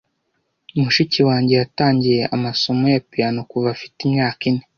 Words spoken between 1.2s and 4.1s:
wanjye yatangiye amasomo ya piyano kuva afite